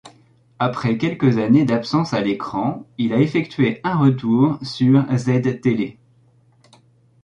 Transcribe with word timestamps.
Après 0.57 0.97
quelques 0.97 1.37
années 1.37 1.63
d'absence 1.63 2.15
à 2.15 2.21
l'écran, 2.21 2.87
il 2.97 3.13
a 3.13 3.19
effectué 3.19 3.79
un 3.83 3.95
retour 3.99 4.57
sur 4.63 5.05
Ztélé. 5.15 5.99